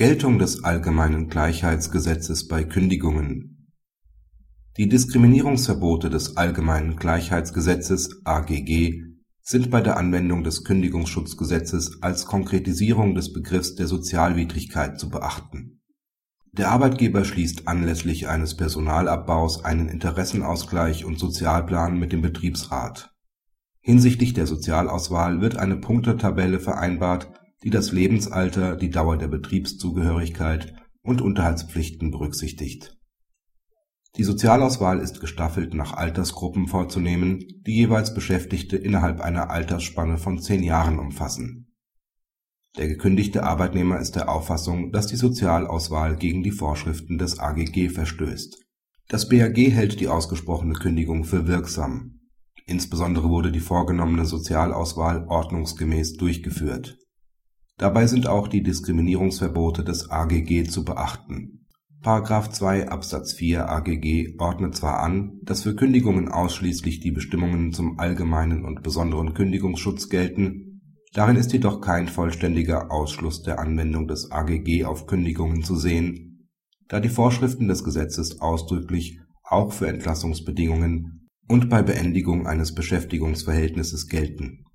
Geltung 0.00 0.38
des 0.38 0.64
allgemeinen 0.64 1.28
Gleichheitsgesetzes 1.28 2.48
bei 2.48 2.64
Kündigungen 2.64 3.68
Die 4.78 4.88
Diskriminierungsverbote 4.88 6.08
des 6.08 6.38
allgemeinen 6.38 6.96
Gleichheitsgesetzes 6.96 8.22
(AGG) 8.24 9.02
sind 9.42 9.70
bei 9.70 9.82
der 9.82 9.98
Anwendung 9.98 10.42
des 10.42 10.64
Kündigungsschutzgesetzes 10.64 12.02
als 12.02 12.24
Konkretisierung 12.24 13.14
des 13.14 13.34
Begriffs 13.34 13.74
der 13.74 13.88
Sozialwidrigkeit 13.88 14.98
zu 14.98 15.10
beachten. 15.10 15.82
Der 16.52 16.70
Arbeitgeber 16.70 17.26
schließt 17.26 17.68
anlässlich 17.68 18.26
eines 18.26 18.56
Personalabbaus 18.56 19.66
einen 19.66 19.90
Interessenausgleich 19.90 21.04
und 21.04 21.18
Sozialplan 21.18 21.98
mit 21.98 22.12
dem 22.12 22.22
Betriebsrat. 22.22 23.10
Hinsichtlich 23.80 24.32
der 24.32 24.46
Sozialauswahl 24.46 25.42
wird 25.42 25.58
eine 25.58 25.76
Punktetabelle 25.76 26.58
vereinbart 26.58 27.39
die 27.62 27.70
das 27.70 27.92
Lebensalter, 27.92 28.76
die 28.76 28.90
Dauer 28.90 29.18
der 29.18 29.28
Betriebszugehörigkeit 29.28 30.74
und 31.02 31.20
Unterhaltspflichten 31.20 32.10
berücksichtigt. 32.10 32.96
Die 34.16 34.24
Sozialauswahl 34.24 34.98
ist 34.98 35.20
gestaffelt 35.20 35.74
nach 35.74 35.92
Altersgruppen 35.92 36.66
vorzunehmen, 36.66 37.44
die 37.66 37.74
jeweils 37.74 38.12
Beschäftigte 38.12 38.76
innerhalb 38.76 39.20
einer 39.20 39.50
Altersspanne 39.50 40.18
von 40.18 40.40
zehn 40.40 40.62
Jahren 40.62 40.98
umfassen. 40.98 41.68
Der 42.76 42.88
gekündigte 42.88 43.44
Arbeitnehmer 43.44 44.00
ist 44.00 44.16
der 44.16 44.28
Auffassung, 44.28 44.90
dass 44.90 45.06
die 45.06 45.16
Sozialauswahl 45.16 46.16
gegen 46.16 46.42
die 46.42 46.50
Vorschriften 46.50 47.18
des 47.18 47.38
AGG 47.38 47.88
verstößt. 47.88 48.64
Das 49.08 49.28
BAG 49.28 49.56
hält 49.56 50.00
die 50.00 50.08
ausgesprochene 50.08 50.74
Kündigung 50.74 51.24
für 51.24 51.46
wirksam. 51.46 52.20
Insbesondere 52.66 53.28
wurde 53.28 53.50
die 53.50 53.60
vorgenommene 53.60 54.24
Sozialauswahl 54.24 55.26
ordnungsgemäß 55.26 56.16
durchgeführt 56.16 56.96
Dabei 57.80 58.06
sind 58.06 58.26
auch 58.26 58.46
die 58.46 58.62
Diskriminierungsverbote 58.62 59.82
des 59.82 60.10
AGG 60.10 60.64
zu 60.64 60.84
beachten.§ 60.84 61.66
2 62.50 62.90
Absatz 62.90 63.32
4 63.32 63.70
AGG 63.70 64.34
ordnet 64.38 64.76
zwar 64.76 65.00
an, 65.00 65.40
dass 65.42 65.62
für 65.62 65.74
Kündigungen 65.74 66.28
ausschließlich 66.28 67.00
die 67.00 67.10
Bestimmungen 67.10 67.72
zum 67.72 67.98
allgemeinen 67.98 68.66
und 68.66 68.82
besonderen 68.82 69.32
Kündigungsschutz 69.32 70.10
gelten, 70.10 70.82
darin 71.14 71.36
ist 71.36 71.54
jedoch 71.54 71.80
kein 71.80 72.08
vollständiger 72.08 72.90
Ausschluss 72.90 73.42
der 73.44 73.58
Anwendung 73.58 74.06
des 74.06 74.30
AGG 74.30 74.84
auf 74.84 75.06
Kündigungen 75.06 75.62
zu 75.62 75.74
sehen, 75.74 76.50
da 76.86 77.00
die 77.00 77.08
Vorschriften 77.08 77.66
des 77.66 77.82
Gesetzes 77.82 78.42
ausdrücklich 78.42 79.20
auch 79.42 79.72
für 79.72 79.88
Entlassungsbedingungen 79.88 81.30
und 81.48 81.70
bei 81.70 81.80
Beendigung 81.80 82.46
eines 82.46 82.74
Beschäftigungsverhältnisses 82.74 84.06
gelten. 84.06 84.66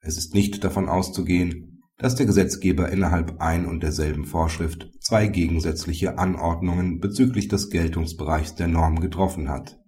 Es 0.00 0.18
ist 0.18 0.34
nicht 0.34 0.62
davon 0.64 0.90
auszugehen 0.90 1.71
dass 2.02 2.16
der 2.16 2.26
Gesetzgeber 2.26 2.90
innerhalb 2.90 3.40
ein 3.40 3.64
und 3.64 3.82
derselben 3.82 4.24
Vorschrift 4.24 4.90
zwei 5.00 5.28
gegensätzliche 5.28 6.18
Anordnungen 6.18 6.98
bezüglich 6.98 7.46
des 7.46 7.70
Geltungsbereichs 7.70 8.56
der 8.56 8.66
Norm 8.66 8.98
getroffen 8.98 9.48
hat. 9.48 9.78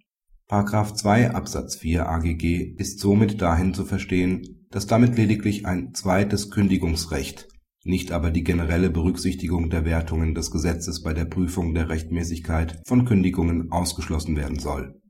§2 0.95 1.31
Absatz 1.31 1.75
4 1.75 2.07
AGG 2.07 2.75
ist 2.77 2.99
somit 2.99 3.41
dahin 3.41 3.73
zu 3.73 3.83
verstehen, 3.83 4.65
dass 4.71 4.87
damit 4.87 5.17
lediglich 5.17 5.65
ein 5.65 5.93
zweites 5.93 6.51
Kündigungsrecht, 6.51 7.49
nicht 7.83 8.13
aber 8.13 8.31
die 8.31 8.43
generelle 8.43 8.89
Berücksichtigung 8.89 9.69
der 9.69 9.83
Wertungen 9.83 10.33
des 10.33 10.51
Gesetzes 10.51 11.03
bei 11.03 11.13
der 11.13 11.25
Prüfung 11.25 11.73
der 11.73 11.89
Rechtmäßigkeit 11.89 12.81
von 12.85 13.05
Kündigungen 13.05 13.71
ausgeschlossen 13.71 14.37
werden 14.37 14.59
soll 14.59 15.01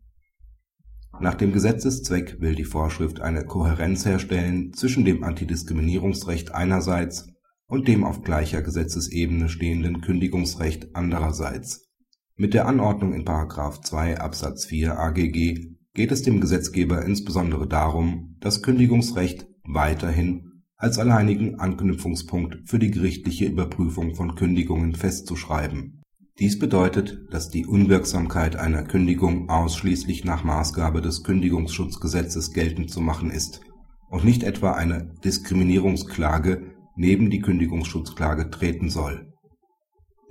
nach 1.19 1.35
dem 1.35 1.53
Gesetzeszweck 1.53 2.41
will 2.41 2.55
die 2.55 2.65
Vorschrift 2.65 3.21
eine 3.21 3.45
Kohärenz 3.45 4.05
herstellen 4.05 4.73
zwischen 4.73 5.05
dem 5.05 5.23
Antidiskriminierungsrecht 5.23 6.53
einerseits 6.53 7.27
und 7.67 7.87
dem 7.87 8.03
auf 8.03 8.21
gleicher 8.21 8.61
Gesetzesebene 8.61 9.49
stehenden 9.49 10.01
Kündigungsrecht 10.01 10.95
andererseits. 10.95 11.89
Mit 12.35 12.53
der 12.53 12.67
Anordnung 12.67 13.13
in§ 13.13 13.25
2 13.81 14.19
Absatz 14.19 14.65
4 14.65 14.99
AGG 14.99 15.75
geht 15.93 16.11
es 16.11 16.21
dem 16.21 16.41
Gesetzgeber 16.41 17.05
insbesondere 17.05 17.67
darum, 17.67 18.35
das 18.41 18.61
Kündigungsrecht 18.61 19.47
weiterhin 19.63 20.63
als 20.75 20.99
alleinigen 20.99 21.59
Anknüpfungspunkt 21.59 22.69
für 22.69 22.79
die 22.79 22.91
gerichtliche 22.91 23.45
Überprüfung 23.45 24.15
von 24.15 24.35
Kündigungen 24.35 24.93
festzuschreiben 24.93 26.01
dies 26.37 26.59
bedeutet, 26.59 27.17
dass 27.31 27.49
die 27.49 27.65
Unwirksamkeit 27.65 28.57
einer 28.57 28.83
Kündigung 28.83 29.47
ausschließlich 29.49 30.25
nach 30.25 30.43
Maßgabe 30.43 31.01
des 31.01 31.23
Kündigungsschutzgesetzes 31.23 32.51
geltend 32.51 32.91
zu 32.91 32.99
machen 32.99 33.31
ist 33.31 33.61
und 34.09 34.25
nicht 34.25 34.43
etwa 34.43 34.73
eine 34.73 35.13
Diskriminierungsklage 35.23 36.73
neben 36.97 37.29
die 37.29 37.39
Kündigungsschutzklage 37.39 38.49
treten 38.49 38.89
soll. 38.89 39.31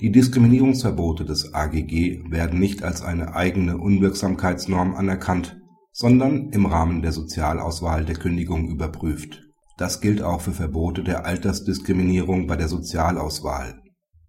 Die 0.03 0.13
Diskriminierungsverbote 0.13 1.25
des 1.25 1.55
AGG 1.55 2.25
werden 2.29 2.61
nicht 2.61 2.83
als 2.83 3.01
eine 3.01 3.35
eigene 3.35 3.79
Unwirksamkeitsnorm 3.79 4.95
anerkannt, 4.95 5.57
sondern 5.93 6.51
im 6.51 6.67
Rahmen 6.67 7.01
der 7.01 7.13
Sozialauswahl 7.13 8.05
der 8.05 8.17
Kündigung 8.17 8.69
überprüft. 8.69 9.41
Das 9.79 10.03
gilt 10.03 10.21
auch 10.21 10.43
für 10.43 10.53
Verbote 10.53 11.03
der 11.03 11.25
Altersdiskriminierung 11.25 12.47
bei 12.47 12.57
der 12.57 12.69
Sozialauswahl 12.69 13.81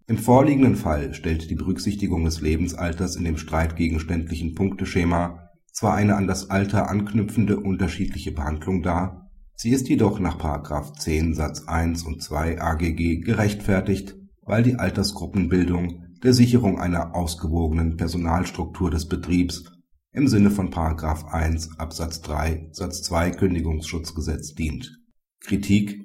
im 0.07 0.17
vorliegenden 0.17 0.75
Fall 0.75 1.13
stellt 1.13 1.49
die 1.49 1.55
Berücksichtigung 1.55 2.25
des 2.25 2.41
Lebensalters 2.41 3.16
in 3.16 3.23
dem 3.23 3.38
streitgegenständlichen 3.38 4.53
Punkteschema 4.53 5.49
zwar 5.71 5.95
eine 5.95 6.16
an 6.16 6.27
das 6.27 6.49
Alter 6.49 6.89
anknüpfende 6.89 7.59
unterschiedliche 7.59 8.31
Behandlung 8.31 8.81
dar, 8.81 9.29
sie 9.55 9.71
ist 9.71 9.89
jedoch 9.89 10.19
nach§ 10.19 10.39
10 10.99 11.33
Satz 11.33 11.67
1 11.67 12.03
und 12.03 12.21
2 12.21 12.61
AGG 12.61 13.21
gerechtfertigt, 13.21 14.16
weil 14.43 14.63
die 14.63 14.75
Altersgruppenbildung 14.75 16.03
der 16.23 16.33
Sicherung 16.33 16.79
einer 16.79 17.13
ausgewogenen 17.13 17.97
Personalstruktur 17.97 18.89
des 18.89 19.07
Betriebs 19.07 19.66
im 20.11 20.29
Sinne 20.29 20.49
von§ 20.49 20.69
1 21.27 21.77
Absatz 21.77 22.22
3 22.22 22.69
Satz 22.72 23.01
2 23.03 23.31
Kündigungsschutzgesetz 23.31 24.53
dient. 24.53 24.97
Kritik 25.41 26.04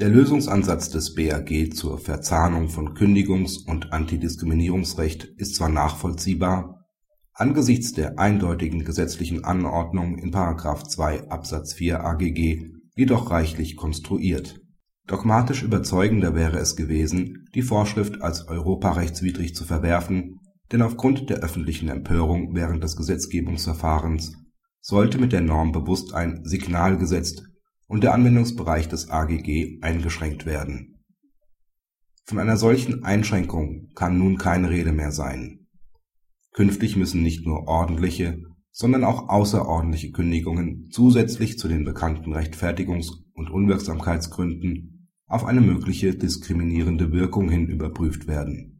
der 0.00 0.08
Lösungsansatz 0.08 0.90
des 0.90 1.14
BAG 1.14 1.72
zur 1.72 1.98
Verzahnung 1.98 2.68
von 2.68 2.94
Kündigungs 2.94 3.58
und 3.58 3.92
Antidiskriminierungsrecht 3.92 5.24
ist 5.36 5.54
zwar 5.54 5.68
nachvollziehbar, 5.68 6.84
angesichts 7.32 7.92
der 7.92 8.18
eindeutigen 8.18 8.84
gesetzlichen 8.84 9.44
Anordnung 9.44 10.18
in§ 10.18 10.32
2 10.88 11.30
Absatz 11.30 11.74
4 11.74 12.04
AGG 12.04 12.72
jedoch 12.96 13.30
reichlich 13.30 13.76
konstruiert. 13.76 14.60
Dogmatisch 15.06 15.62
überzeugender 15.62 16.34
wäre 16.34 16.58
es 16.58 16.74
gewesen, 16.74 17.46
die 17.54 17.62
Vorschrift 17.62 18.20
als 18.20 18.48
europarechtswidrig 18.48 19.54
zu 19.54 19.64
verwerfen, 19.64 20.40
denn 20.72 20.82
aufgrund 20.82 21.30
der 21.30 21.38
öffentlichen 21.38 21.88
Empörung 21.88 22.54
während 22.54 22.82
des 22.82 22.96
Gesetzgebungsverfahrens 22.96 24.32
sollte 24.80 25.18
mit 25.18 25.32
der 25.32 25.40
Norm 25.40 25.70
bewusst 25.70 26.14
ein 26.14 26.40
Signal 26.44 26.98
gesetzt 26.98 27.44
und 27.94 28.02
der 28.02 28.12
Anwendungsbereich 28.12 28.88
des 28.88 29.08
AGG 29.08 29.78
eingeschränkt 29.80 30.46
werden. 30.46 30.98
Von 32.24 32.40
einer 32.40 32.56
solchen 32.56 33.04
Einschränkung 33.04 33.90
kann 33.94 34.18
nun 34.18 34.36
keine 34.36 34.68
Rede 34.68 34.90
mehr 34.90 35.12
sein. 35.12 35.68
Künftig 36.54 36.96
müssen 36.96 37.22
nicht 37.22 37.46
nur 37.46 37.68
ordentliche, 37.68 38.42
sondern 38.72 39.04
auch 39.04 39.28
außerordentliche 39.28 40.10
Kündigungen 40.10 40.88
zusätzlich 40.90 41.56
zu 41.56 41.68
den 41.68 41.84
bekannten 41.84 42.32
Rechtfertigungs 42.32 43.12
und 43.32 43.48
Unwirksamkeitsgründen 43.48 45.08
auf 45.26 45.44
eine 45.44 45.60
mögliche 45.60 46.16
diskriminierende 46.16 47.12
Wirkung 47.12 47.48
hin 47.48 47.68
überprüft 47.68 48.26
werden 48.26 48.73